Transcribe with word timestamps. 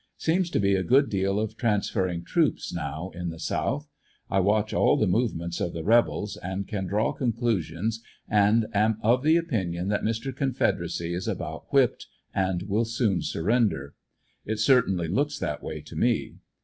Seems 0.17 0.49
to 0.49 0.59
be 0.59 0.73
a 0.73 0.81
good 0.81 1.11
deal 1.11 1.39
of 1.39 1.55
transferring 1.57 2.23
troops 2.23 2.73
now 2.73 3.11
in 3.13 3.29
the 3.29 3.37
South 3.37 3.87
I 4.31 4.39
watch 4.39 4.73
all 4.73 4.97
the 4.97 5.05
movements 5.05 5.61
of 5.61 5.73
the 5.73 5.83
rebels 5.83 6.37
and 6.41 6.67
can 6.67 6.87
draw 6.87 7.13
conclusions, 7.13 8.01
and 8.27 8.65
am 8.73 8.97
of 9.03 9.21
the 9.21 9.37
opinion 9.37 9.89
that 9.89 10.01
Mr. 10.01 10.35
Confederacy 10.35 11.13
is 11.13 11.27
about 11.27 11.71
whipped 11.71 12.07
and 12.33 12.63
will 12.63 12.83
soon 12.85 13.21
surrender. 13.21 13.93
It 14.43 14.57
certainly 14.57 15.07
looks 15.07 15.37
that 15.37 15.61
way 15.61 15.81
to 15.81 15.95
me. 15.95 16.37